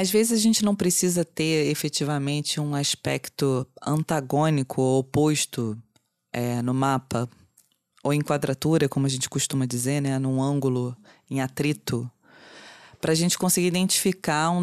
Às 0.00 0.12
vezes 0.12 0.32
a 0.32 0.40
gente 0.40 0.64
não 0.64 0.76
precisa 0.76 1.24
ter 1.24 1.66
efetivamente 1.66 2.60
um 2.60 2.72
aspecto 2.72 3.66
antagônico 3.84 4.80
ou 4.80 5.00
oposto 5.00 5.76
é, 6.32 6.62
no 6.62 6.72
mapa, 6.72 7.28
ou 8.04 8.14
em 8.14 8.20
quadratura, 8.20 8.88
como 8.88 9.06
a 9.06 9.08
gente 9.08 9.28
costuma 9.28 9.66
dizer, 9.66 10.00
né, 10.00 10.16
num 10.20 10.40
ângulo 10.40 10.96
em 11.28 11.40
atrito, 11.40 12.08
para 13.00 13.10
a 13.10 13.14
gente 13.16 13.36
conseguir 13.36 13.66
identificar 13.66 14.50
um 14.50 14.62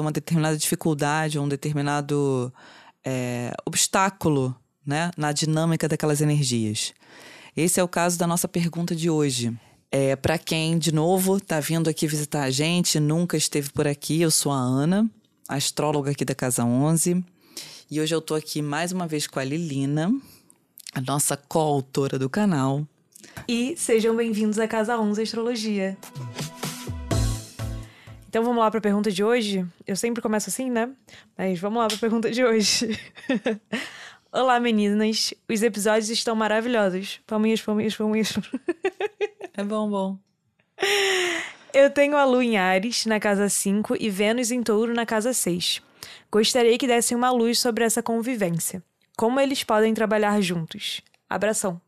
uma 0.00 0.12
determinada 0.12 0.56
dificuldade, 0.56 1.38
um 1.38 1.46
determinado 1.46 2.50
é, 3.04 3.52
obstáculo 3.66 4.56
né, 4.82 5.10
na 5.14 5.30
dinâmica 5.30 5.86
daquelas 5.86 6.22
energias. 6.22 6.94
Esse 7.54 7.80
é 7.80 7.84
o 7.84 7.88
caso 7.88 8.18
da 8.18 8.26
nossa 8.26 8.48
pergunta 8.48 8.96
de 8.96 9.10
hoje. 9.10 9.54
É, 9.90 10.14
para 10.16 10.36
quem, 10.36 10.78
de 10.78 10.92
novo, 10.92 11.38
está 11.38 11.60
vindo 11.60 11.88
aqui 11.88 12.06
visitar 12.06 12.42
a 12.42 12.50
gente, 12.50 13.00
nunca 13.00 13.38
esteve 13.38 13.70
por 13.70 13.86
aqui, 13.86 14.20
eu 14.20 14.30
sou 14.30 14.52
a 14.52 14.58
Ana, 14.58 15.08
astróloga 15.48 16.10
aqui 16.10 16.26
da 16.26 16.34
Casa 16.34 16.62
11. 16.62 17.24
E 17.90 17.98
hoje 17.98 18.14
eu 18.14 18.18
estou 18.18 18.36
aqui 18.36 18.60
mais 18.60 18.92
uma 18.92 19.06
vez 19.06 19.26
com 19.26 19.40
a 19.40 19.44
Lilina, 19.44 20.12
a 20.92 21.00
nossa 21.00 21.38
coautora 21.38 22.18
do 22.18 22.28
canal. 22.28 22.86
E 23.48 23.74
sejam 23.78 24.14
bem-vindos 24.14 24.58
à 24.58 24.68
Casa 24.68 24.98
11 24.98 25.22
Astrologia. 25.22 25.96
Então 28.28 28.44
vamos 28.44 28.58
lá 28.58 28.70
para 28.70 28.78
a 28.78 28.82
pergunta 28.82 29.10
de 29.10 29.24
hoje. 29.24 29.66
Eu 29.86 29.96
sempre 29.96 30.20
começo 30.20 30.50
assim, 30.50 30.70
né? 30.70 30.90
Mas 31.36 31.58
vamos 31.58 31.78
lá 31.78 31.86
para 31.86 31.96
a 31.96 32.00
pergunta 32.00 32.30
de 32.30 32.44
hoje. 32.44 33.00
Olá, 34.30 34.60
meninas. 34.60 35.32
Os 35.48 35.62
episódios 35.62 36.10
estão 36.10 36.36
maravilhosos. 36.36 37.20
Palminhas, 37.26 37.62
palminhas, 37.62 37.96
palminhas. 37.96 38.34
É 39.58 39.64
bom, 39.64 39.90
bom. 39.90 40.16
Eu 41.74 41.90
tenho 41.90 42.16
a 42.16 42.24
Lua 42.24 42.44
em 42.44 42.56
Ares, 42.56 43.06
na 43.06 43.18
casa 43.18 43.48
5, 43.48 43.96
e 43.98 44.08
Vênus 44.08 44.52
em 44.52 44.62
Touro, 44.62 44.94
na 44.94 45.04
casa 45.04 45.32
6. 45.32 45.82
Gostaria 46.30 46.78
que 46.78 46.86
dessem 46.86 47.16
uma 47.16 47.32
luz 47.32 47.58
sobre 47.58 47.82
essa 47.82 48.00
convivência. 48.00 48.80
Como 49.16 49.40
eles 49.40 49.64
podem 49.64 49.92
trabalhar 49.92 50.40
juntos? 50.40 51.00
Abração. 51.28 51.80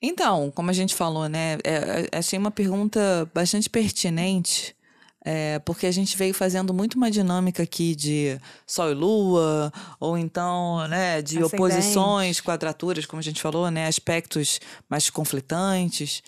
Então, 0.00 0.52
como 0.52 0.70
a 0.70 0.72
gente 0.72 0.94
falou, 0.94 1.28
né? 1.28 1.54
É, 1.64 2.08
é 2.12 2.18
achei 2.18 2.38
uma 2.38 2.52
pergunta 2.52 3.28
bastante 3.34 3.68
pertinente 3.68 4.76
é, 5.24 5.58
porque 5.60 5.86
a 5.86 5.90
gente 5.92 6.16
veio 6.16 6.34
fazendo 6.34 6.74
muito 6.74 6.94
uma 6.94 7.10
dinâmica 7.10 7.62
aqui 7.62 7.94
de 7.94 8.38
Sol 8.66 8.90
e 8.90 8.94
Lua, 8.94 9.72
ou 10.00 10.18
então 10.18 10.86
né, 10.88 11.22
de 11.22 11.38
Ascendente. 11.38 11.54
oposições, 11.54 12.40
quadraturas, 12.40 13.06
como 13.06 13.20
a 13.20 13.22
gente 13.22 13.40
falou, 13.40 13.70
né, 13.70 13.86
aspectos 13.86 14.60
mais 14.88 15.08
conflitantes. 15.10 16.22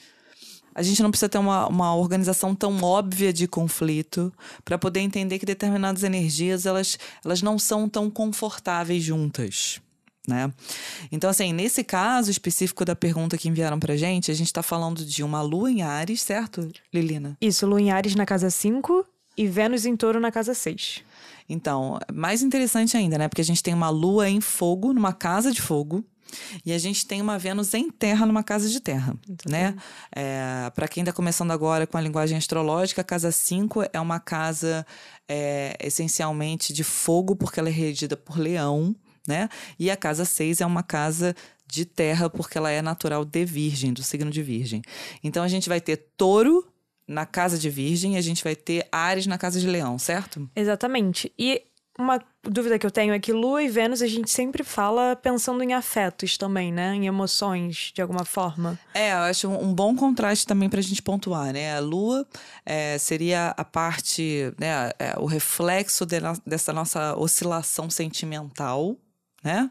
A 0.75 0.83
gente 0.83 1.03
não 1.03 1.11
precisa 1.11 1.29
ter 1.29 1.39
uma, 1.39 1.69
uma 1.69 1.95
organização 1.95 2.55
tão 2.55 2.83
óbvia 2.83 3.33
de 3.33 3.47
conflito 3.47 4.33
para 4.65 4.77
poder 4.77 5.01
entender 5.01 5.39
que 5.39 5.47
determinadas 5.47 6.03
energias 6.03 6.67
elas, 6.67 6.99
elas 7.25 7.43
não 7.43 7.59
são 7.59 7.89
tão 7.89 8.11
confortáveis 8.11 9.03
juntas 9.03 9.81
né? 10.27 10.53
Então, 11.11 11.29
assim, 11.29 11.53
nesse 11.53 11.85
caso 11.85 12.31
específico 12.31 12.85
da 12.85 12.97
pergunta 12.97 13.37
que 13.37 13.49
enviaram 13.49 13.79
pra 13.79 13.97
gente, 13.97 14.31
a 14.31 14.35
gente 14.35 14.53
tá 14.53 14.63
falando 14.63 15.05
de 15.05 15.23
uma 15.23 15.43
lua 15.43 15.71
em 15.71 15.83
Ares, 15.83 16.23
certo, 16.23 16.69
Lilina? 16.93 17.37
Isso, 17.41 17.67
lua 17.67 17.81
em 17.81 17.91
Ares 17.91 18.15
na 18.15 18.27
casa 18.27 18.51
5 18.51 19.07
e 19.37 19.47
Vênus 19.47 19.85
em 19.85 19.97
touro 19.97 20.21
na 20.21 20.31
casa 20.31 20.55
6. 20.55 21.03
Então, 21.49 21.99
mais 22.13 22.43
interessante 22.43 22.97
ainda, 22.97 23.19
né? 23.19 23.29
Porque 23.29 23.43
a 23.43 23.45
gente 23.45 23.63
tem 23.63 23.75
uma 23.75 23.91
lua 23.91 24.29
em 24.29 24.41
fogo, 24.41 24.93
numa 24.93 25.13
casa 25.13 25.53
de 25.53 25.61
fogo, 25.61 26.05
e 26.65 26.73
a 26.73 26.79
gente 26.79 27.07
tem 27.07 27.21
uma 27.21 27.39
Vênus 27.39 27.75
em 27.75 27.91
terra 27.91 28.27
numa 28.27 28.43
casa 28.43 28.69
de 28.69 28.81
terra, 28.81 29.15
Muito 29.27 29.49
né? 29.49 29.77
É, 30.15 30.71
Para 30.75 30.89
quem 30.89 31.03
está 31.03 31.13
começando 31.13 31.51
agora 31.51 31.87
com 31.87 31.97
a 31.97 32.01
linguagem 32.01 32.37
astrológica, 32.37 33.03
a 33.03 33.05
casa 33.05 33.31
5 33.31 33.85
é 33.93 34.01
uma 34.01 34.19
casa 34.19 34.87
é, 35.29 35.77
essencialmente 35.81 36.73
de 36.73 36.83
fogo, 36.83 37.37
porque 37.37 37.61
ela 37.61 37.69
é 37.69 37.73
regida 37.73 38.17
por 38.17 38.39
leão, 38.39 38.95
né? 39.27 39.49
E 39.79 39.91
a 39.91 39.97
casa 39.97 40.25
6 40.25 40.61
é 40.61 40.67
uma 40.67 40.83
casa 40.83 41.35
de 41.67 41.85
terra, 41.85 42.29
porque 42.29 42.59
ela 42.59 42.71
é 42.71 42.83
natural 42.83 43.25
de 43.25 43.45
Virgem, 43.45 43.93
do 43.93 44.03
signo 44.03 44.31
de 44.31 44.43
Virgem. 44.43 44.83
Então 45.23 45.43
a 45.43 45.49
gente 45.49 45.69
vai 45.69 45.81
ter 45.81 45.97
touro 46.17 46.67
na 47.07 47.27
casa 47.27 47.59
de 47.59 47.69
Virgem 47.69 48.15
e 48.15 48.17
a 48.17 48.23
gente 48.23 48.43
vai 48.43 48.57
ter 48.57 48.87
Ares 48.91 49.27
na 49.27 49.37
casa 49.37 49.61
de 49.61 49.67
Leão, 49.67 49.99
certo? 49.99 50.49
Exatamente. 50.55 51.33
E 51.39 51.63
uma 51.99 52.21
dúvida 52.43 52.79
que 52.79 52.85
eu 52.85 52.91
tenho 52.91 53.15
é 53.15 53.21
que 53.21 53.33
Lua 53.33 53.63
e 53.63 53.69
Vênus 53.69 54.03
a 54.03 54.07
gente 54.07 54.31
sempre 54.31 54.65
fala 54.65 55.15
pensando 55.15 55.63
em 55.63 55.75
afetos 55.75 56.37
também, 56.37 56.73
né? 56.73 56.95
Em 56.95 57.07
emoções, 57.07 57.93
de 57.95 58.03
alguma 58.03 58.25
forma. 58.25 58.79
É, 58.93 59.13
eu 59.13 59.19
acho 59.19 59.49
um 59.49 59.73
bom 59.73 59.95
contraste 59.95 60.47
também 60.47 60.69
pra 60.69 60.81
gente 60.81 61.01
pontuar, 61.01 61.53
né? 61.53 61.77
A 61.77 61.81
Lua 61.81 62.27
é, 62.67 62.99
seria 62.99 63.55
a 63.57 63.65
parte, 63.65 64.53
né? 64.59 64.91
É, 64.99 65.15
o 65.19 65.27
reflexo 65.27 66.05
de 66.05 66.17
dessa 66.45 66.73
nossa 66.73 67.17
oscilação 67.17 67.89
sentimental, 67.89 68.97
né? 69.45 69.71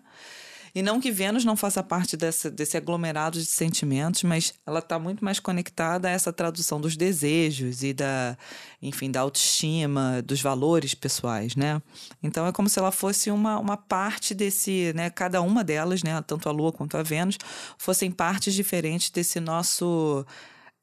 E 0.76 0.82
não 0.82 1.00
que 1.00 1.12
Vênus 1.12 1.46
não 1.46 1.56
faça 1.56 1.84
parte 1.84 2.18
desse, 2.18 2.76
aglomerado 2.76 3.38
de 3.38 3.46
sentimentos, 3.46 4.24
mas 4.24 4.56
ela 4.66 4.80
está 4.80 4.98
muito 4.98 5.24
mais 5.24 5.40
conectada 5.40 6.08
a 6.08 6.12
essa 6.12 6.34
tradução 6.34 6.82
dos 6.82 6.98
desejos 6.98 7.84
e 7.84 7.94
da, 7.94 8.36
enfim, 8.82 9.12
da 9.12 9.22
autoestima, 9.22 10.20
dos 10.24 10.42
valores 10.42 10.96
pessoais, 10.96 11.56
né? 11.56 11.80
Então 12.24 12.48
é 12.48 12.52
como 12.52 12.68
se 12.68 12.80
ela 12.80 12.92
fosse 12.92 13.30
uma, 13.30 13.60
uma 13.60 13.78
parte 13.78 14.34
desse, 14.34 14.92
né? 14.96 15.12
Cada 15.12 15.44
uma 15.44 15.64
delas, 15.64 16.02
né? 16.02 16.20
Tanto 16.26 16.50
a 16.50 16.52
Lua 16.52 16.72
quanto 16.72 16.98
a 16.98 17.04
Vênus, 17.04 17.38
fossem 17.78 18.10
partes 18.10 18.56
diferentes 18.56 19.12
desse 19.12 19.40
nosso 19.40 20.26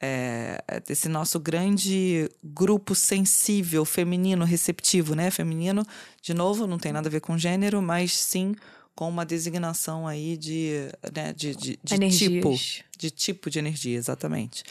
é, 0.00 0.62
desse 0.86 1.08
nosso 1.08 1.40
grande 1.40 2.30
grupo 2.44 2.94
sensível, 2.94 3.84
feminino, 3.84 4.44
receptivo, 4.44 5.16
né? 5.16 5.32
Feminino, 5.32 5.84
de 6.22 6.32
novo, 6.32 6.64
não 6.68 6.78
tem 6.78 6.92
nada 6.92 7.08
a 7.08 7.10
ver 7.10 7.20
com 7.20 7.36
gênero, 7.36 7.82
mas 7.82 8.12
sim 8.12 8.54
com 8.94 9.08
uma 9.08 9.24
designação 9.24 10.06
aí 10.06 10.36
de, 10.36 10.88
né, 11.14 11.32
de, 11.32 11.54
de, 11.54 11.78
de 11.82 12.10
tipo. 12.10 12.54
De 12.98 13.10
tipo 13.10 13.48
de 13.48 13.58
energia, 13.58 13.96
exatamente. 13.96 14.62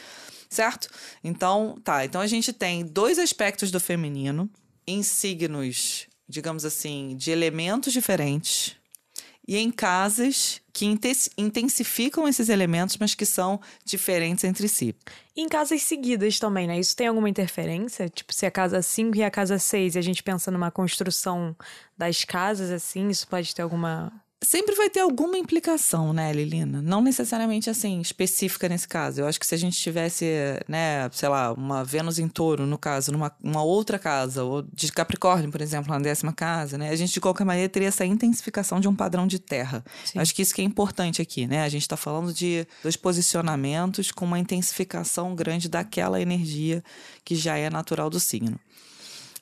Certo? 0.49 0.87
Então, 1.23 1.79
tá. 1.83 2.05
Então 2.05 2.21
a 2.21 2.27
gente 2.27 2.53
tem 2.53 2.85
dois 2.85 3.17
aspectos 3.19 3.71
do 3.71 3.79
feminino 3.79 4.49
em 4.85 5.03
signos, 5.03 6.07
digamos 6.27 6.65
assim, 6.65 7.15
de 7.15 7.31
elementos 7.31 7.93
diferentes 7.93 8.78
e 9.49 9.57
em 9.57 9.71
casas 9.71 10.61
que 10.71 10.85
intensificam 11.35 12.27
esses 12.27 12.49
elementos, 12.49 12.97
mas 12.97 13.15
que 13.15 13.25
são 13.25 13.59
diferentes 13.83 14.43
entre 14.43 14.67
si. 14.67 14.95
E 15.35 15.41
em 15.41 15.49
casas 15.49 15.81
seguidas 15.81 16.37
também, 16.37 16.67
né? 16.67 16.79
Isso 16.79 16.95
tem 16.95 17.07
alguma 17.07 17.27
interferência? 17.27 18.07
Tipo, 18.07 18.31
se 18.31 18.45
a 18.45 18.51
casa 18.51 18.79
5 18.79 19.17
e 19.17 19.23
a 19.23 19.31
casa 19.31 19.57
6 19.57 19.95
e 19.95 19.97
a 19.97 20.03
gente 20.03 20.21
pensa 20.21 20.51
numa 20.51 20.69
construção 20.69 21.55
das 21.97 22.23
casas, 22.23 22.69
assim, 22.69 23.09
isso 23.09 23.27
pode 23.27 23.55
ter 23.55 23.63
alguma 23.63 24.13
sempre 24.41 24.73
vai 24.75 24.89
ter 24.89 25.01
alguma 25.01 25.37
implicação, 25.37 26.13
né, 26.13 26.31
Lilina? 26.31 26.81
Não 26.81 27.01
necessariamente 27.01 27.69
assim, 27.69 27.99
específica 27.99 28.69
nesse 28.69 28.87
caso. 28.87 29.21
Eu 29.21 29.27
acho 29.27 29.39
que 29.39 29.45
se 29.45 29.53
a 29.53 29.57
gente 29.57 29.77
tivesse, 29.77 30.25
né, 30.67 31.09
sei 31.11 31.27
lá, 31.27 31.51
uma 31.51 31.83
Vênus 31.83 32.19
em 32.19 32.27
touro, 32.27 32.65
no 32.65 32.77
caso, 32.77 33.11
numa 33.11 33.35
uma 33.43 33.63
outra 33.63 33.99
casa, 33.99 34.43
ou 34.43 34.61
de 34.61 34.91
Capricórnio, 34.91 35.51
por 35.51 35.61
exemplo, 35.61 35.91
na 35.91 35.99
décima 35.99 36.31
casa, 36.31 36.77
né? 36.77 36.89
A 36.89 36.95
gente, 36.95 37.13
de 37.13 37.21
qualquer 37.21 37.43
maneira, 37.43 37.69
teria 37.69 37.89
essa 37.89 38.05
intensificação 38.05 38.79
de 38.79 38.87
um 38.87 38.95
padrão 38.95 39.27
de 39.27 39.39
terra. 39.39 39.83
Acho 40.15 40.33
que 40.33 40.41
isso 40.41 40.53
que 40.53 40.61
é 40.61 40.65
importante 40.65 41.21
aqui, 41.21 41.45
né? 41.45 41.63
A 41.63 41.69
gente 41.69 41.81
está 41.81 41.97
falando 41.97 42.33
de 42.33 42.65
dois 42.81 42.95
posicionamentos 42.95 44.11
com 44.11 44.25
uma 44.25 44.39
intensificação 44.39 45.35
grande 45.35 45.67
daquela 45.67 46.21
energia 46.21 46.83
que 47.25 47.35
já 47.35 47.57
é 47.57 47.69
natural 47.69 48.09
do 48.09 48.19
signo. 48.19 48.59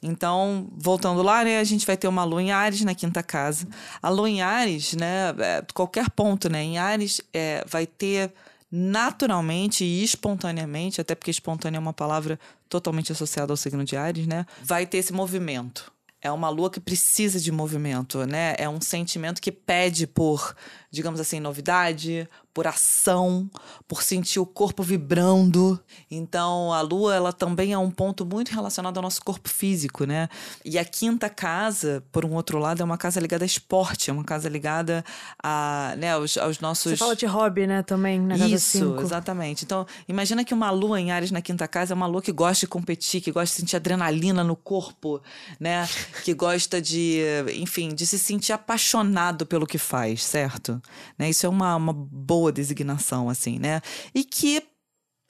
Então, 0.01 0.67
voltando 0.71 1.21
lá, 1.21 1.43
né, 1.43 1.59
a 1.59 1.63
gente 1.63 1.85
vai 1.85 1.97
ter 1.97 2.07
uma 2.07 2.23
lua 2.23 2.41
em 2.41 2.51
Ares 2.51 2.81
na 2.81 2.93
quinta 2.93 3.23
casa. 3.23 3.67
A 4.01 4.09
lua 4.09 4.29
em 4.29 4.41
Ares, 4.41 4.93
né, 4.93 5.33
é, 5.39 5.63
qualquer 5.73 6.09
ponto, 6.09 6.49
né, 6.49 6.63
em 6.63 6.77
Ares 6.77 7.21
é, 7.33 7.63
vai 7.67 7.85
ter 7.85 8.31
naturalmente 8.71 9.83
e 9.83 10.03
espontaneamente, 10.03 10.99
até 10.99 11.15
porque 11.15 11.31
espontânea 11.31 11.77
é 11.77 11.79
uma 11.79 11.93
palavra 11.93 12.39
totalmente 12.67 13.11
associada 13.11 13.53
ao 13.53 13.57
signo 13.57 13.83
de 13.83 13.95
Ares, 13.95 14.27
né, 14.27 14.45
vai 14.63 14.85
ter 14.85 14.97
esse 14.97 15.13
movimento. 15.13 15.91
É 16.19 16.31
uma 16.31 16.49
lua 16.49 16.69
que 16.69 16.79
precisa 16.79 17.39
de 17.39 17.51
movimento, 17.51 18.25
né? 18.25 18.55
É 18.57 18.67
um 18.67 18.81
sentimento 18.81 19.39
que 19.39 19.51
pede 19.51 20.07
por, 20.07 20.55
digamos 20.89 21.19
assim, 21.19 21.39
novidade, 21.39 22.27
por 22.57 22.65
ação, 22.65 23.47
por 23.87 24.01
sentir 24.01 24.39
o 24.39 24.45
corpo 24.45 24.81
vibrando. 24.81 25.79
Então, 26.09 26.73
a 26.73 26.81
lua, 26.81 27.13
ela 27.13 27.31
também 27.31 27.71
é 27.71 27.77
um 27.77 27.91
ponto 27.91 28.25
muito 28.25 28.49
relacionado 28.49 28.97
ao 28.97 29.03
nosso 29.03 29.23
corpo 29.23 29.47
físico, 29.47 30.05
né? 30.05 30.27
E 30.65 30.79
a 30.79 30.83
quinta 30.83 31.29
casa, 31.29 32.03
por 32.11 32.25
um 32.25 32.33
outro 32.33 32.57
lado, 32.57 32.81
é 32.81 32.83
uma 32.83 32.97
casa 32.97 33.19
ligada 33.19 33.45
a 33.45 33.45
esporte, 33.45 34.09
é 34.09 34.13
uma 34.13 34.23
casa 34.23 34.49
ligada 34.49 35.05
a, 35.43 35.93
né, 35.99 36.13
aos, 36.13 36.35
aos 36.35 36.59
nossos... 36.59 36.93
Você 36.93 36.97
fala 36.97 37.15
de 37.15 37.27
hobby, 37.27 37.67
né, 37.67 37.83
também, 37.83 38.19
na 38.19 38.35
casa 38.35 38.55
Isso, 38.55 38.79
cinco. 38.79 39.01
exatamente. 39.03 39.63
Então, 39.63 39.85
imagina 40.09 40.43
que 40.43 40.51
uma 40.51 40.71
lua 40.71 40.99
em 40.99 41.11
Ares 41.11 41.29
na 41.29 41.43
quinta 41.43 41.67
casa 41.67 41.93
é 41.93 41.95
uma 41.95 42.07
lua 42.07 42.23
que 42.23 42.31
gosta 42.31 42.61
de 42.61 42.67
competir, 42.67 43.21
que 43.21 43.31
gosta 43.31 43.53
de 43.53 43.61
sentir 43.61 43.75
adrenalina 43.75 44.43
no 44.43 44.55
corpo, 44.55 45.21
né? 45.59 45.87
que 46.23 46.33
gosta 46.33 46.81
de, 46.81 47.21
enfim, 47.53 47.93
de 47.93 48.07
se 48.07 48.17
sentir 48.17 48.51
apaixonado 48.51 49.45
pelo 49.45 49.67
que 49.67 49.77
faz, 49.77 50.23
certo? 50.23 50.81
Né? 51.19 51.29
Isso 51.29 51.45
é 51.45 51.49
uma, 51.49 51.75
uma 51.75 51.93
boa 51.93 52.46
designação, 52.51 53.29
assim, 53.29 53.59
né? 53.59 53.81
E 54.13 54.23
que 54.23 54.63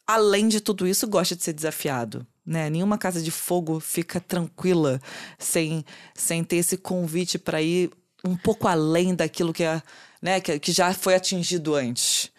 além 0.08 0.48
de 0.48 0.62
tudo 0.62 0.88
isso, 0.88 1.06
gosta 1.06 1.36
de 1.36 1.44
ser 1.44 1.54
desafiado. 1.54 2.26
Né? 2.46 2.70
Nenhuma 2.70 2.98
casa 2.98 3.22
de 3.22 3.30
fogo 3.30 3.80
fica 3.82 4.22
tranquila 4.22 5.02
sem, 5.38 5.84
sem 6.16 6.44
ter 6.46 6.56
esse 6.58 6.78
convite 6.78 7.38
para 7.38 7.62
ir 7.62 7.92
um 8.24 8.38
pouco 8.38 8.68
além 8.68 9.14
daquilo 9.14 9.54
que, 9.54 9.64
é, 9.64 9.82
né, 10.22 10.40
que, 10.40 10.58
que 10.58 10.72
já 10.72 10.94
foi 10.94 11.14
atingido 11.14 11.76
antes. 11.76 12.32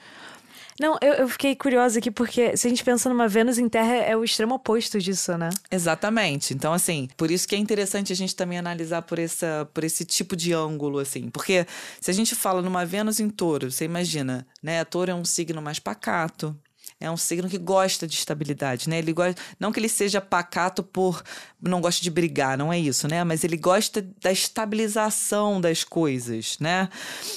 Não, 0.80 0.96
eu, 1.02 1.14
eu, 1.14 1.28
fiquei 1.28 1.56
curiosa 1.56 1.98
aqui 1.98 2.10
porque 2.10 2.56
se 2.56 2.66
a 2.66 2.70
gente 2.70 2.84
pensa 2.84 3.08
numa 3.08 3.26
Vênus 3.26 3.58
em 3.58 3.68
Terra, 3.68 3.96
é 3.96 4.16
o 4.16 4.22
extremo 4.22 4.54
oposto 4.54 5.00
disso, 5.00 5.36
né? 5.36 5.50
Exatamente. 5.70 6.54
Então, 6.54 6.72
assim, 6.72 7.08
por 7.16 7.30
isso 7.30 7.48
que 7.48 7.56
é 7.56 7.58
interessante 7.58 8.12
a 8.12 8.16
gente 8.16 8.36
também 8.36 8.58
analisar 8.58 9.02
por, 9.02 9.18
essa, 9.18 9.68
por 9.74 9.82
esse 9.82 10.04
tipo 10.04 10.36
de 10.36 10.52
ângulo, 10.52 11.00
assim. 11.00 11.30
Porque 11.30 11.66
se 12.00 12.10
a 12.10 12.14
gente 12.14 12.34
fala 12.34 12.62
numa 12.62 12.86
Vênus 12.86 13.18
em 13.18 13.28
touro, 13.28 13.72
você 13.72 13.84
imagina, 13.84 14.46
né? 14.62 14.84
Touro 14.84 15.10
é 15.10 15.14
um 15.14 15.24
signo 15.24 15.60
mais 15.60 15.80
pacato, 15.80 16.56
é 17.00 17.08
um 17.10 17.16
signo 17.16 17.48
que 17.48 17.58
gosta 17.58 18.06
de 18.08 18.14
estabilidade, 18.14 18.88
né? 18.88 18.98
Ele 18.98 19.12
gosta, 19.12 19.40
não 19.58 19.70
que 19.70 19.78
ele 19.78 19.88
seja 19.88 20.20
pacato 20.20 20.82
por 20.82 21.22
não 21.60 21.80
gosta 21.80 22.02
de 22.02 22.10
brigar, 22.10 22.58
não 22.58 22.72
é 22.72 22.78
isso, 22.78 23.06
né? 23.06 23.22
Mas 23.22 23.44
ele 23.44 23.56
gosta 23.56 24.02
da 24.20 24.32
estabilização 24.32 25.60
das 25.60 25.84
coisas, 25.84 26.58
né? 26.58 26.88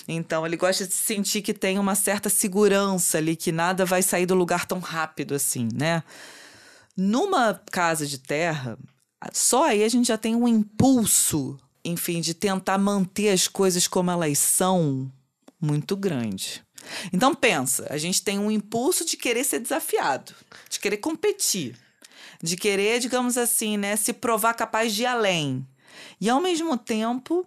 Então 0.07 0.45
ele 0.45 0.57
gosta 0.57 0.87
de 0.87 0.93
sentir 0.93 1.43
que 1.43 1.53
tem 1.53 1.77
uma 1.77 1.93
certa 1.93 2.27
segurança 2.27 3.19
ali, 3.19 3.35
que 3.35 3.51
nada 3.51 3.85
vai 3.85 4.01
sair 4.01 4.25
do 4.25 4.33
lugar 4.33 4.65
tão 4.65 4.79
rápido 4.79 5.35
assim, 5.35 5.69
né? 5.73 6.03
Numa 6.97 7.61
casa 7.71 8.07
de 8.07 8.17
terra, 8.17 8.77
só 9.31 9.65
aí 9.65 9.83
a 9.83 9.89
gente 9.89 10.07
já 10.07 10.17
tem 10.17 10.35
um 10.35 10.47
impulso, 10.47 11.59
enfim, 11.85 12.19
de 12.19 12.33
tentar 12.33 12.79
manter 12.79 13.29
as 13.29 13.47
coisas 13.47 13.87
como 13.87 14.09
elas 14.09 14.39
são 14.39 15.11
muito 15.61 15.95
grande. 15.95 16.63
Então 17.11 17.33
pensa, 17.33 17.87
a 17.89 17.97
gente 17.97 18.21
tem 18.21 18.39
um 18.39 18.51
impulso 18.51 19.05
de 19.05 19.17
querer 19.17 19.43
ser 19.43 19.59
desafiado, 19.59 20.33
de 20.69 20.79
querer 20.79 20.97
competir, 20.97 21.75
de 22.41 22.55
querer, 22.55 22.99
digamos 22.99 23.37
assim, 23.37 23.77
né, 23.77 23.95
se 23.95 24.13
provar 24.13 24.53
capaz 24.53 24.93
de 24.93 25.03
ir 25.03 25.05
além. 25.05 25.65
E 26.19 26.29
ao 26.29 26.41
mesmo 26.41 26.77
tempo, 26.77 27.45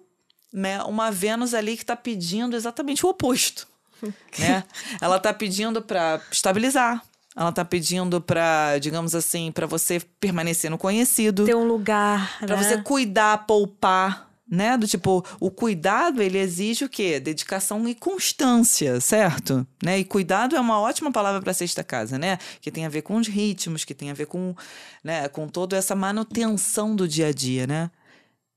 né, 0.53 0.83
uma 0.85 1.11
Vênus 1.11 1.55
ali 1.55 1.77
que 1.77 1.83
está 1.83 1.97
pedindo 1.97 2.57
exatamente 2.57 3.05
o 3.05 3.09
oposto. 3.09 3.67
né? 4.39 4.65
Ela 5.01 5.17
está 5.17 5.33
pedindo 5.33 5.81
para 5.83 6.21
estabilizar, 6.31 7.03
ela 7.37 7.51
está 7.51 7.65
pedindo 7.65 8.21
para, 8.21 8.79
digamos 8.79 9.15
assim, 9.15 9.51
para 9.51 9.67
você 9.67 10.01
permanecer 10.21 10.71
no 10.71 10.79
conhecido. 10.79 11.45
Ter 11.45 11.57
um 11.57 11.67
lugar. 11.67 12.39
Para 12.39 12.57
né? 12.57 12.63
você 12.63 12.83
cuidar, 12.83 13.47
poupar 13.47 14.34
né? 14.49 14.77
Do 14.77 14.87
tipo, 14.87 15.25
o 15.41 15.51
cuidado, 15.51 16.23
ele 16.23 16.39
exige 16.39 16.85
o 16.85 16.89
quê? 16.89 17.19
Dedicação 17.19 17.89
e 17.89 17.95
constância, 17.95 19.01
certo? 19.01 19.67
Né? 19.83 19.99
E 20.01 20.05
cuidado 20.05 20.55
é 20.55 20.61
uma 20.61 20.79
ótima 20.81 21.11
palavra 21.11 21.41
para 21.41 21.55
sexta 21.55 21.83
casa, 21.83 22.19
né? 22.19 22.39
Que 22.61 22.71
tem 22.71 22.85
a 22.85 22.89
ver 22.89 23.03
com 23.03 23.17
os 23.17 23.27
ritmos, 23.27 23.85
que 23.85 23.95
tem 23.95 24.11
a 24.11 24.15
ver 24.15 24.27
com, 24.27 24.55
né, 25.03 25.29
com 25.29 25.49
toda 25.49 25.77
essa 25.77 25.95
manutenção 25.95 26.95
do 26.95 27.09
dia 27.09 27.29
a 27.29 27.33
dia, 27.33 27.67
né? 27.67 27.91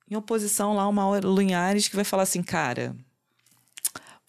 Em 0.09 0.15
oposição 0.15 0.73
lá, 0.73 0.87
uma 0.87 1.19
Lunhares 1.19 1.87
que 1.87 1.95
vai 1.95 2.05
falar 2.05 2.23
assim, 2.23 2.41
cara, 2.41 2.95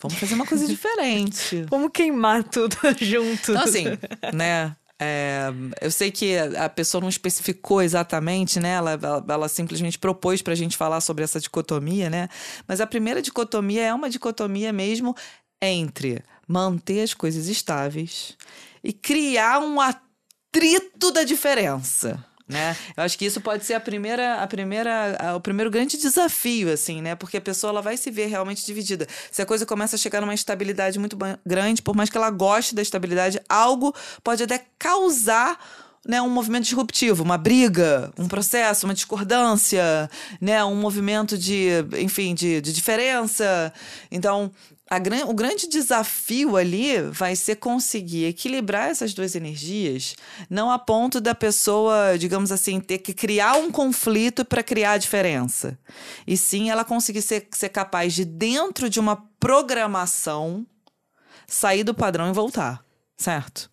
vamos 0.01 0.19
fazer 0.19 0.35
uma 0.35 0.47
coisa 0.47 0.67
diferente. 0.69 1.63
vamos 1.69 1.91
queimar 1.93 2.45
tudo 2.45 2.77
junto. 3.01 3.53
Então, 3.53 3.63
assim, 3.63 3.85
né? 4.33 4.75
É, 5.01 5.49
eu 5.81 5.91
sei 5.91 6.11
que 6.11 6.37
a 6.37 6.69
pessoa 6.69 7.01
não 7.01 7.09
especificou 7.09 7.81
exatamente, 7.81 8.59
né? 8.59 8.71
Ela, 8.71 8.93
ela, 8.93 9.25
ela 9.29 9.49
simplesmente 9.49 9.99
propôs 9.99 10.43
para 10.43 10.53
a 10.53 10.57
gente 10.57 10.77
falar 10.77 11.01
sobre 11.01 11.23
essa 11.23 11.41
dicotomia, 11.41 12.11
né? 12.11 12.29
Mas 12.67 12.81
a 12.81 12.87
primeira 12.87 13.23
dicotomia 13.23 13.85
é 13.85 13.95
uma 13.95 14.11
dicotomia 14.11 14.73
mesmo 14.73 15.15
entre 15.63 16.23
manter 16.47 17.03
as 17.03 17.15
coisas 17.15 17.47
estáveis 17.47 18.37
e 18.83 18.93
criar 18.93 19.61
um 19.61 19.81
atrito 19.81 21.13
da 21.13 21.23
diferença 21.23 22.25
né? 22.49 22.77
Eu 22.97 23.05
acho 23.05 23.19
que 23.19 23.27
isso 23.27 23.41
pode 23.41 23.65
ser 23.65 23.75
a 23.75 23.81
primeira, 23.81 24.37
a 24.37 24.47
primeira, 24.47 25.17
a, 25.19 25.37
o 25.37 25.41
primeiro 25.41 25.71
grande 25.71 25.99
desafio, 25.99 26.73
assim, 26.73 27.03
né? 27.03 27.15
Porque 27.15 27.37
a 27.37 27.41
pessoa 27.41 27.71
ela 27.71 27.83
vai 27.83 27.97
se 27.97 28.11
ver 28.11 28.27
realmente 28.27 28.65
dividida. 28.65 29.07
Se 29.31 29.43
a 29.43 29.47
coisa 29.47 29.67
começa 29.67 29.97
a 29.97 29.99
chegar 29.99 30.21
numa 30.21 30.35
estabilidade 30.35 30.99
muito 30.99 31.17
grande, 31.45 31.83
por 31.83 31.95
mais 31.95 32.09
que 32.09 32.17
ela 32.17 32.31
goste 32.31 32.75
da 32.75 32.83
estabilidade, 32.83 33.41
algo 33.49 33.95
pode 34.25 34.43
até 34.43 34.65
causar 34.79 35.59
né, 36.07 36.23
um 36.23 36.31
movimento 36.31 36.65
disruptivo, 36.65 37.23
uma 37.23 37.37
briga, 37.37 38.11
um 38.19 38.27
processo, 38.27 38.87
uma 38.87 38.95
discordância, 38.95 40.09
né, 40.41 40.65
um 40.65 40.75
movimento 40.75 41.37
de, 41.37 41.69
enfim, 41.99 42.35
de, 42.35 42.63
de 42.63 42.73
diferença. 42.73 43.73
Então, 44.11 44.51
a, 44.91 44.99
o 45.27 45.35
grande 45.35 45.69
desafio 45.69 46.57
ali 46.57 47.01
vai 47.11 47.37
ser 47.37 47.57
conseguir 47.57 48.25
equilibrar 48.25 48.89
essas 48.89 49.13
duas 49.13 49.35
energias, 49.35 50.17
não 50.49 50.71
a 50.71 50.79
ponto 50.79 51.21
da 51.21 51.35
pessoa, 51.35 52.17
digamos 52.19 52.51
assim, 52.51 52.81
ter 52.81 52.99
que 52.99 53.13
criar 53.13 53.57
um 53.57 53.71
conflito 53.71 54.45
para 54.45 54.63
criar 54.63 54.93
a 54.93 54.99
diferença. 54.99 55.79
E 56.27 56.37
sim 56.37 56.71
ela 56.71 56.85
conseguir 56.85 57.23
ser, 57.23 57.49
ser 57.53 57.69
capaz 57.69 58.15
de, 58.15 58.25
dentro 58.25 58.89
de 58.89 58.99
uma 58.99 59.17
programação, 59.39 60.67
sair 61.47 61.85
do 61.85 61.95
padrão 61.95 62.31
e 62.31 62.33
voltar, 62.33 62.83
certo? 63.17 63.71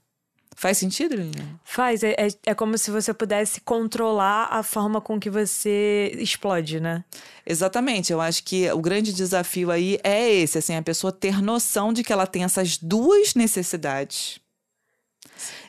Faz 0.56 0.78
sentido, 0.78 1.16
Lilian? 1.16 1.60
Faz. 1.66 2.02
É, 2.02 2.16
é, 2.18 2.28
é, 2.46 2.56
como 2.56 2.78
se 2.78 2.90
você 2.90 3.13
pudesse 3.13 3.60
controlar 3.60 4.48
a 4.50 4.63
forma 4.63 5.02
com 5.02 5.19
que 5.19 5.30
você 5.30 6.16
explode, 6.18 6.80
né? 6.80 7.04
Exatamente. 7.46 8.13
Eu 8.13 8.22
acho 8.22 8.42
que 8.42 8.72
o 8.72 8.80
grande 8.80 9.12
desafio 9.12 9.69
aí 9.69 10.00
é 10.02 10.31
esse, 10.31 10.57
assim, 10.57 10.74
a 10.74 10.81
pessoa 10.81 11.12
ter 11.12 11.42
noção 11.42 11.92
de 11.92 12.04
que 12.04 12.13
ela 12.13 12.25
tem 12.25 12.46
essas 12.46 12.78
duas 12.78 13.36
necessidades 13.36 14.40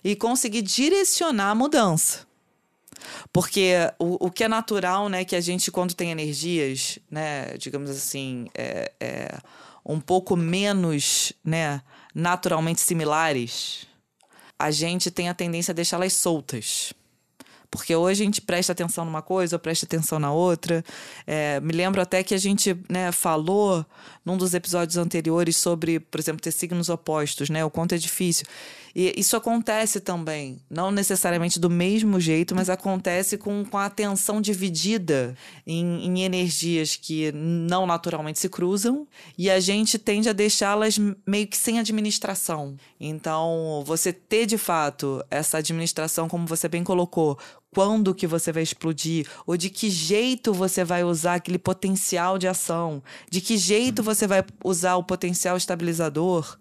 e 0.04 0.14
conseguir 0.14 0.62
direcionar 0.62 1.50
a 1.50 1.54
mudança. 1.54 2.24
Porque 3.32 3.74
o, 3.98 4.26
o 4.26 4.30
que 4.30 4.44
é 4.44 4.48
natural, 4.48 5.08
né, 5.08 5.24
que 5.24 5.34
a 5.34 5.40
gente, 5.40 5.70
quando 5.72 5.94
tem 5.94 6.12
energias, 6.12 7.00
né, 7.10 7.56
digamos 7.58 7.90
assim, 7.90 8.46
é, 8.54 8.92
é 9.00 9.38
um 9.84 10.00
pouco 10.00 10.36
menos, 10.36 11.32
né, 11.44 11.82
naturalmente 12.14 12.80
similares, 12.80 13.86
a 14.58 14.70
gente 14.70 15.10
tem 15.10 15.28
a 15.28 15.34
tendência 15.34 15.72
a 15.72 15.74
deixá-las 15.74 16.12
soltas. 16.14 16.92
Porque 17.70 17.94
hoje 17.94 18.22
a 18.22 18.24
gente 18.24 18.40
presta 18.40 18.72
atenção 18.72 19.04
numa 19.04 19.22
coisa 19.22 19.56
ou 19.56 19.60
presta 19.60 19.86
atenção 19.86 20.18
na 20.18 20.32
outra. 20.32 20.84
É, 21.26 21.60
me 21.60 21.72
lembro 21.72 22.00
até 22.00 22.22
que 22.22 22.34
a 22.34 22.38
gente 22.38 22.76
né, 22.88 23.10
falou 23.12 23.84
num 24.24 24.36
dos 24.36 24.54
episódios 24.54 24.96
anteriores 24.96 25.56
sobre, 25.56 26.00
por 26.00 26.20
exemplo, 26.20 26.40
ter 26.40 26.52
signos 26.52 26.88
opostos, 26.88 27.50
né? 27.50 27.64
O 27.64 27.70
quanto 27.70 27.94
é 27.94 27.98
difícil. 27.98 28.46
E 28.98 29.12
isso 29.14 29.36
acontece 29.36 30.00
também, 30.00 30.58
não 30.70 30.90
necessariamente 30.90 31.60
do 31.60 31.68
mesmo 31.68 32.18
jeito, 32.18 32.54
mas 32.54 32.70
acontece 32.70 33.36
com, 33.36 33.62
com 33.62 33.76
a 33.76 33.84
atenção 33.84 34.40
dividida 34.40 35.36
em, 35.66 36.06
em 36.06 36.22
energias 36.22 36.96
que 36.96 37.30
não 37.30 37.86
naturalmente 37.86 38.38
se 38.38 38.48
cruzam 38.48 39.06
e 39.36 39.50
a 39.50 39.60
gente 39.60 39.98
tende 39.98 40.30
a 40.30 40.32
deixá-las 40.32 40.98
meio 41.26 41.46
que 41.46 41.58
sem 41.58 41.78
administração. 41.78 42.74
Então, 42.98 43.84
você 43.86 44.14
ter 44.14 44.46
de 44.46 44.56
fato 44.56 45.22
essa 45.30 45.58
administração, 45.58 46.26
como 46.26 46.46
você 46.46 46.66
bem 46.66 46.82
colocou, 46.82 47.38
quando 47.74 48.14
que 48.14 48.26
você 48.26 48.50
vai 48.50 48.62
explodir, 48.62 49.28
ou 49.46 49.58
de 49.58 49.68
que 49.68 49.90
jeito 49.90 50.54
você 50.54 50.84
vai 50.84 51.04
usar 51.04 51.34
aquele 51.34 51.58
potencial 51.58 52.38
de 52.38 52.48
ação, 52.48 53.02
de 53.30 53.42
que 53.42 53.58
jeito 53.58 54.02
você 54.02 54.26
vai 54.26 54.42
usar 54.64 54.96
o 54.96 55.04
potencial 55.04 55.54
estabilizador 55.54 56.56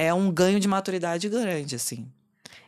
é 0.00 0.14
um 0.14 0.32
ganho 0.32 0.58
de 0.58 0.66
maturidade 0.66 1.28
grande, 1.28 1.76
assim. 1.76 2.08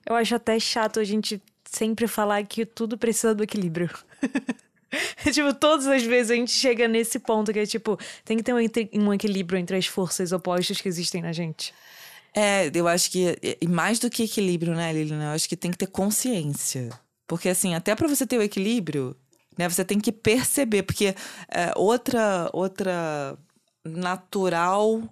Eu 0.05 0.15
acho 0.15 0.35
até 0.35 0.61
chato 0.61 1.01
a 1.01 1.05
gente 1.05 1.41
sempre 1.65 2.07
falar 2.07 2.45
que 2.45 2.67
tudo 2.67 2.99
precisa 2.99 3.35
do 3.35 3.43
equilíbrio. 3.43 3.89
tipo, 5.33 5.55
todas 5.55 5.87
as 5.87 6.03
vezes 6.03 6.31
a 6.31 6.35
gente 6.35 6.53
chega 6.53 6.87
nesse 6.87 7.19
ponto 7.19 7.51
que 7.51 7.61
é 7.61 7.65
tipo, 7.65 7.99
tem 8.23 8.37
que 8.37 8.43
ter 8.43 8.53
um, 8.53 8.59
um 9.07 9.15
equilíbrio 9.15 9.59
entre 9.59 9.77
as 9.79 9.87
forças 9.87 10.31
opostas 10.31 10.79
que 10.79 10.89
existem 10.89 11.23
na 11.23 11.33
gente. 11.33 11.73
É, 12.35 12.71
eu 12.75 12.87
acho 12.87 13.11
que, 13.11 13.39
e 13.61 13.67
mais 13.67 13.99
do 13.99 14.11
que 14.11 14.25
equilíbrio, 14.25 14.75
né, 14.75 14.93
Lilian? 14.93 15.23
Eu 15.23 15.31
acho 15.31 15.49
que 15.49 15.57
tem 15.57 15.71
que 15.71 15.79
ter 15.79 15.87
consciência. 15.87 16.91
Porque, 17.27 17.49
assim, 17.49 17.75
até 17.75 17.95
para 17.95 18.09
você 18.09 18.27
ter 18.27 18.37
o 18.37 18.43
equilíbrio, 18.43 19.17
né, 19.57 19.69
você 19.71 19.85
tem 19.85 19.99
que 19.99 20.13
perceber. 20.13 20.83
Porque 20.83 21.15
é, 21.49 21.73
outra, 21.77 22.51
outra 22.53 23.39
natural 23.85 25.03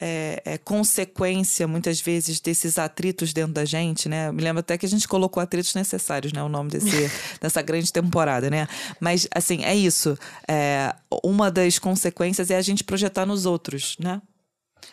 é, 0.00 0.42
é, 0.44 0.58
consequência, 0.58 1.66
muitas 1.66 2.00
vezes, 2.00 2.40
desses 2.40 2.78
atritos 2.78 3.32
dentro 3.32 3.52
da 3.52 3.64
gente, 3.64 4.08
né? 4.08 4.30
Me 4.30 4.42
lembro 4.42 4.60
até 4.60 4.78
que 4.78 4.86
a 4.86 4.88
gente 4.88 5.08
colocou 5.08 5.42
atritos 5.42 5.74
necessários, 5.74 6.32
né? 6.32 6.42
O 6.42 6.48
nome 6.48 6.70
desse, 6.70 7.10
dessa 7.40 7.60
grande 7.62 7.92
temporada, 7.92 8.48
né? 8.48 8.68
Mas, 9.00 9.26
assim, 9.34 9.64
é 9.64 9.74
isso. 9.74 10.16
É, 10.46 10.94
uma 11.22 11.50
das 11.50 11.78
consequências 11.78 12.50
é 12.50 12.56
a 12.56 12.62
gente 12.62 12.84
projetar 12.84 13.26
nos 13.26 13.44
outros, 13.44 13.96
né? 13.98 14.22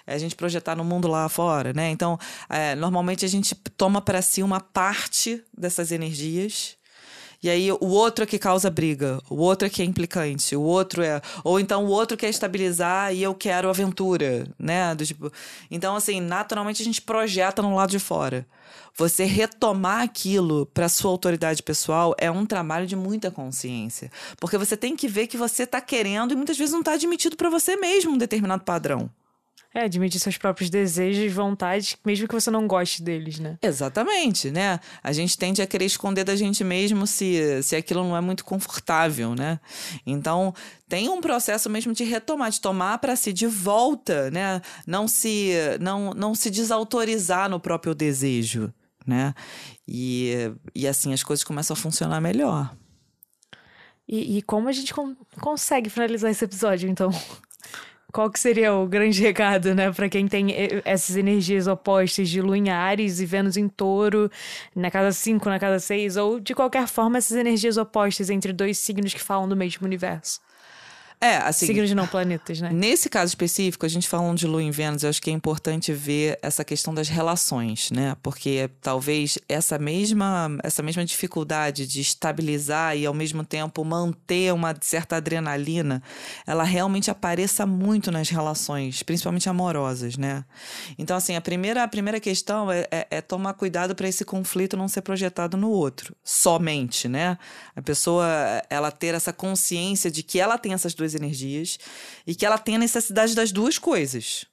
É 0.07 0.15
a 0.15 0.17
gente 0.17 0.35
projetar 0.35 0.75
no 0.75 0.83
mundo 0.83 1.07
lá 1.07 1.29
fora, 1.29 1.71
né? 1.71 1.89
Então, 1.89 2.17
é, 2.49 2.75
normalmente 2.75 3.23
a 3.23 3.27
gente 3.27 3.53
toma 3.77 4.01
para 4.01 4.21
si 4.21 4.41
uma 4.41 4.59
parte 4.59 5.43
dessas 5.55 5.91
energias 5.91 6.77
E 7.45 7.49
aí 7.49 7.71
o 7.71 7.89
outro 7.89 8.23
é 8.23 8.25
que 8.25 8.39
causa 8.39 8.71
briga, 8.71 9.21
o 9.29 9.35
outro 9.35 9.67
é 9.67 9.69
que 9.69 9.83
é 9.83 9.85
implicante, 9.85 10.55
o 10.55 10.63
outro 10.63 11.03
é. 11.03 11.21
Ou 11.43 11.59
então 11.59 11.85
o 11.85 11.89
outro 11.89 12.17
quer 12.17 12.27
estabilizar 12.27 13.13
e 13.13 13.21
eu 13.21 13.35
quero 13.35 13.69
aventura, 13.69 14.47
né? 14.57 14.95
Do 14.95 15.05
tipo. 15.05 15.31
Então, 15.69 15.95
assim, 15.95 16.19
naturalmente 16.19 16.81
a 16.81 16.85
gente 16.85 17.03
projeta 17.03 17.61
no 17.61 17.75
lado 17.75 17.91
de 17.91 17.99
fora. 17.99 18.47
Você 18.97 19.25
retomar 19.25 20.01
aquilo 20.01 20.65
para 20.73 20.89
sua 20.89 21.11
autoridade 21.11 21.61
pessoal 21.61 22.15
é 22.17 22.31
um 22.31 22.47
trabalho 22.47 22.87
de 22.87 22.95
muita 22.95 23.29
consciência. 23.29 24.11
Porque 24.39 24.57
você 24.57 24.75
tem 24.75 24.95
que 24.95 25.07
ver 25.07 25.27
que 25.27 25.37
você 25.37 25.65
está 25.65 25.79
querendo 25.79 26.31
e 26.31 26.35
muitas 26.35 26.57
vezes 26.57 26.73
não 26.73 26.79
está 26.79 26.93
admitido 26.93 27.37
para 27.37 27.51
você 27.51 27.75
mesmo 27.75 28.11
um 28.11 28.17
determinado 28.17 28.63
padrão. 28.63 29.07
É, 29.75 29.81
admitir 29.81 30.21
seus 30.21 30.37
próprios 30.37 30.69
desejos, 30.69 31.33
vontades, 31.33 31.97
mesmo 32.05 32.29
que 32.29 32.33
você 32.33 32.49
não 32.49 32.65
goste 32.65 33.03
deles, 33.03 33.39
né? 33.39 33.57
Exatamente, 33.61 34.49
né? 34.49 34.79
A 35.03 35.11
gente 35.11 35.37
tende 35.37 35.61
a 35.61 35.67
querer 35.67 35.83
esconder 35.83 36.23
da 36.23 36.33
gente 36.33 36.63
mesmo 36.63 37.05
se, 37.05 37.61
se 37.61 37.75
aquilo 37.75 38.01
não 38.01 38.15
é 38.15 38.21
muito 38.21 38.45
confortável, 38.45 39.35
né? 39.35 39.59
Então, 40.07 40.53
tem 40.87 41.09
um 41.09 41.19
processo 41.19 41.69
mesmo 41.69 41.91
de 41.91 42.05
retomar, 42.05 42.51
de 42.51 42.61
tomar 42.61 42.99
para 42.99 43.17
si 43.17 43.33
de 43.33 43.47
volta, 43.47 44.31
né? 44.31 44.61
Não 44.87 45.09
se, 45.09 45.51
não, 45.81 46.13
não 46.13 46.33
se 46.33 46.49
desautorizar 46.49 47.49
no 47.49 47.59
próprio 47.59 47.93
desejo, 47.93 48.73
né? 49.05 49.33
E, 49.85 50.53
e 50.73 50.87
assim 50.87 51.11
as 51.11 51.21
coisas 51.21 51.43
começam 51.43 51.73
a 51.73 51.77
funcionar 51.77 52.21
melhor. 52.21 52.73
E, 54.07 54.37
e 54.37 54.41
como 54.41 54.69
a 54.69 54.71
gente 54.71 54.93
consegue 55.41 55.89
finalizar 55.89 56.31
esse 56.31 56.45
episódio, 56.45 56.89
então? 56.89 57.11
Qual 58.15 58.31
que 58.31 58.39
seria 58.39 58.73
o 58.73 58.87
grande 58.87 59.21
recado, 59.21 59.75
né, 59.75 59.91
para 59.91 60.07
quem 60.07 60.25
tem 60.25 60.49
eh, 60.53 60.81
essas 60.85 61.17
energias 61.17 61.67
opostas 61.67 62.29
de 62.29 62.41
Lua 62.41 62.57
em 62.57 62.69
Ares 62.69 63.19
e 63.19 63.25
Vênus 63.25 63.57
em 63.57 63.67
Touro, 63.67 64.31
na 64.73 64.89
casa 64.89 65.11
5, 65.11 65.49
na 65.49 65.59
casa 65.59 65.79
6, 65.79 66.15
ou 66.15 66.39
de 66.39 66.55
qualquer 66.55 66.87
forma 66.87 67.17
essas 67.17 67.35
energias 67.35 67.75
opostas 67.75 68.29
entre 68.29 68.53
dois 68.53 68.77
signos 68.77 69.13
que 69.13 69.21
falam 69.21 69.49
do 69.49 69.55
mesmo 69.55 69.85
universo? 69.85 70.39
É, 71.19 71.37
assim. 71.37 71.65
Signos 71.65 71.91
não 71.91 72.07
planetas, 72.07 72.59
né? 72.59 72.69
Nesse 72.71 73.09
caso 73.09 73.29
específico, 73.29 73.85
a 73.85 73.89
gente 73.89 74.07
falando 74.07 74.37
de 74.37 74.45
Lua 74.45 74.61
em 74.61 74.71
Vênus, 74.71 75.03
eu 75.03 75.09
acho 75.09 75.21
que 75.21 75.29
é 75.29 75.33
importante 75.33 75.93
ver 75.93 76.37
essa 76.41 76.63
questão 76.63 76.93
das 76.93 77.07
relações, 77.07 77.89
né? 77.91 78.15
Porque 78.21 78.69
talvez 78.81 79.37
essa 79.47 79.79
mesma, 79.79 80.57
essa 80.63 80.83
mesma 80.83 81.05
dificuldade 81.05 81.87
de 81.87 82.01
estabilizar 82.01 82.97
e 82.97 83.05
ao 83.05 83.13
mesmo 83.13 83.43
tempo 83.43 83.83
manter 83.83 84.53
uma 84.53 84.75
certa 84.81 85.15
adrenalina, 85.15 86.01
ela 86.45 86.63
realmente 86.63 87.09
apareça 87.09 87.65
muito 87.65 88.11
nas 88.11 88.29
relações, 88.29 89.01
principalmente 89.01 89.49
amorosas, 89.49 90.17
né? 90.17 90.43
Então, 90.97 91.17
assim, 91.17 91.35
a 91.35 91.41
primeira, 91.41 91.83
a 91.83 91.87
primeira 91.87 92.19
questão 92.19 92.71
é, 92.71 92.87
é, 92.91 93.07
é 93.09 93.21
tomar 93.21 93.53
cuidado 93.53 93.95
para 93.95 94.07
esse 94.07 94.25
conflito 94.25 94.77
não 94.77 94.87
ser 94.87 95.01
projetado 95.01 95.55
no 95.55 95.69
outro, 95.69 96.15
somente, 96.23 97.07
né? 97.07 97.37
A 97.75 97.81
pessoa, 97.81 98.27
ela 98.69 98.91
ter 98.91 99.15
essa 99.15 99.31
consciência 99.31 100.11
de 100.11 100.21
que 100.21 100.39
ela 100.39 100.57
tem 100.57 100.73
essas 100.73 100.93
duas 100.93 101.04
duas 101.05 101.15
energias 101.15 101.77
e 102.25 102.33
que 102.33 102.45
ela 102.45 102.57
tem 102.57 102.75
a 102.75 102.79
necessidade 102.79 103.35
das 103.35 103.51
duas 103.51 103.77
coisas. 103.77 104.45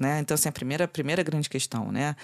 Né? 0.00 0.18
Então, 0.18 0.34
assim, 0.34 0.48
a 0.48 0.52
primeira, 0.52 0.84
a 0.86 0.88
primeira 0.88 1.22
grande 1.22 1.48
questão, 1.48 1.92
né? 1.92 2.16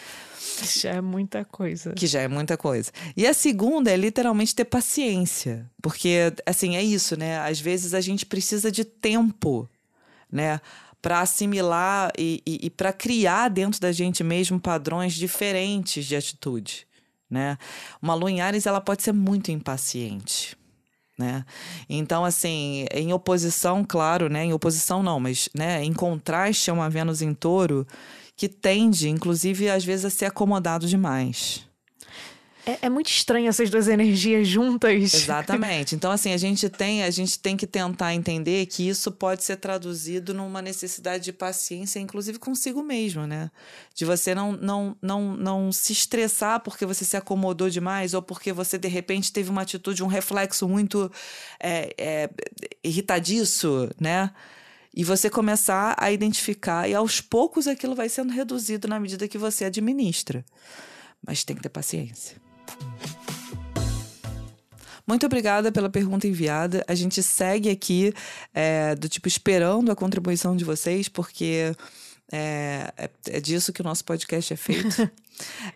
Já 0.82 0.90
é 0.90 1.00
muita 1.00 1.44
coisa. 1.44 1.92
Que 1.92 2.06
já 2.06 2.20
é 2.20 2.26
muita 2.26 2.56
coisa. 2.56 2.90
E 3.16 3.24
a 3.24 3.32
segunda 3.32 3.90
é 3.92 3.96
literalmente 3.96 4.54
ter 4.54 4.64
paciência. 4.64 5.70
Porque, 5.80 6.32
assim, 6.44 6.74
é 6.74 6.82
isso, 6.82 7.16
né? 7.16 7.38
Às 7.38 7.60
vezes 7.60 7.94
a 7.94 8.00
gente 8.00 8.26
precisa 8.26 8.72
de 8.72 8.84
tempo, 8.84 9.68
né? 10.30 10.60
Para 11.00 11.20
assimilar 11.20 12.10
e, 12.18 12.42
e, 12.44 12.66
e 12.66 12.70
para 12.70 12.92
criar 12.92 13.48
dentro 13.48 13.80
da 13.80 13.92
gente 13.92 14.24
mesmo 14.24 14.58
padrões 14.58 15.14
diferentes 15.14 16.04
de 16.04 16.16
atitude, 16.16 16.88
né? 17.30 17.56
Uma 18.02 18.14
lua 18.14 18.32
em 18.32 18.40
Ares, 18.40 18.66
ela 18.66 18.80
pode 18.80 19.04
ser 19.04 19.12
muito 19.12 19.52
impaciente 19.52 20.58
né? 21.20 21.44
Então, 21.88 22.24
assim, 22.24 22.86
em 22.92 23.12
oposição, 23.12 23.84
claro, 23.86 24.28
né? 24.28 24.44
Em 24.46 24.52
oposição 24.52 25.02
não, 25.02 25.20
mas 25.20 25.48
né? 25.54 25.84
em 25.84 25.92
contraste 25.92 26.70
a 26.70 26.74
uma 26.74 26.90
Vênus 26.90 27.22
em 27.22 27.32
touro 27.32 27.86
que 28.36 28.48
tende, 28.48 29.08
inclusive, 29.08 29.68
às 29.68 29.84
vezes, 29.84 30.06
a 30.06 30.10
ser 30.10 30.24
acomodado 30.24 30.88
demais. 30.88 31.69
É, 32.66 32.78
é, 32.82 32.90
muito 32.90 33.08
estranho 33.08 33.48
essas 33.48 33.70
duas 33.70 33.88
energias 33.88 34.46
juntas. 34.46 35.14
Exatamente. 35.14 35.94
Então, 35.94 36.10
assim, 36.10 36.32
a 36.32 36.36
gente 36.36 36.68
tem, 36.68 37.02
a 37.02 37.10
gente 37.10 37.38
tem 37.38 37.56
que 37.56 37.66
tentar 37.66 38.14
entender 38.14 38.66
que 38.66 38.86
isso 38.86 39.10
pode 39.10 39.42
ser 39.42 39.56
traduzido 39.56 40.34
numa 40.34 40.60
necessidade 40.60 41.24
de 41.24 41.32
paciência, 41.32 41.98
inclusive 41.98 42.38
consigo 42.38 42.82
mesmo, 42.82 43.26
né? 43.26 43.50
De 43.94 44.04
você 44.04 44.34
não, 44.34 44.52
não, 44.52 44.96
não, 45.00 45.36
não 45.36 45.72
se 45.72 45.92
estressar 45.92 46.60
porque 46.60 46.84
você 46.84 47.04
se 47.04 47.16
acomodou 47.16 47.70
demais 47.70 48.12
ou 48.12 48.20
porque 48.20 48.52
você, 48.52 48.78
de 48.78 48.88
repente, 48.88 49.32
teve 49.32 49.50
uma 49.50 49.62
atitude, 49.62 50.02
um 50.02 50.08
reflexo 50.08 50.68
muito 50.68 51.10
é, 51.58 51.94
é, 51.96 52.30
irritadiço, 52.84 53.88
né? 53.98 54.30
E 54.92 55.04
você 55.04 55.30
começar 55.30 55.94
a 55.96 56.10
identificar, 56.10 56.88
e 56.88 56.94
aos 56.94 57.20
poucos 57.20 57.68
aquilo 57.68 57.94
vai 57.94 58.08
sendo 58.08 58.32
reduzido 58.32 58.88
na 58.88 58.98
medida 58.98 59.28
que 59.28 59.38
você 59.38 59.64
administra. 59.64 60.44
Mas 61.24 61.44
tem 61.44 61.54
que 61.54 61.62
ter 61.62 61.68
paciência. 61.68 62.49
Muito 65.06 65.26
obrigada 65.26 65.72
pela 65.72 65.90
pergunta 65.90 66.28
enviada. 66.28 66.84
A 66.86 66.94
gente 66.94 67.20
segue 67.20 67.68
aqui 67.68 68.14
é, 68.54 68.94
do 68.94 69.08
tipo 69.08 69.26
esperando 69.26 69.90
a 69.90 69.96
contribuição 69.96 70.54
de 70.54 70.64
vocês, 70.64 71.08
porque 71.08 71.74
é, 72.30 72.92
é, 72.96 73.10
é 73.26 73.40
disso 73.40 73.72
que 73.72 73.80
o 73.80 73.84
nosso 73.84 74.04
podcast 74.04 74.52
é 74.52 74.56
feito. 74.56 75.10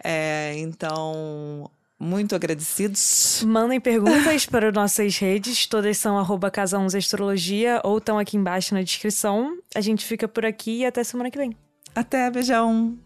É, 0.05 0.53
então, 0.59 1.71
muito 1.99 2.35
agradecidos. 2.35 3.43
Mandem 3.47 3.81
perguntas 3.81 4.45
para 4.47 4.71
nossas 4.71 5.17
redes, 5.17 5.67
todas 5.67 5.97
são 5.97 6.19
arroba 6.19 6.51
Casa 6.51 6.79
Astrologia 6.79 7.81
ou 7.83 7.97
estão 7.97 8.19
aqui 8.19 8.37
embaixo 8.37 8.75
na 8.75 8.83
descrição. 8.83 9.57
A 9.75 9.81
gente 9.81 10.05
fica 10.05 10.29
por 10.29 10.45
aqui 10.45 10.81
e 10.81 10.85
até 10.85 11.03
semana 11.03 11.31
que 11.31 11.39
vem. 11.39 11.57
Até, 11.95 12.31
beijão! 12.31 12.99